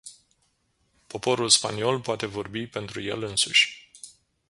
[1.07, 3.91] Poporul spaniol poate vorbi pentru el însuși.